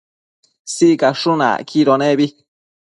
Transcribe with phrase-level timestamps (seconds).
[0.75, 2.27] Sicashun acquido nebi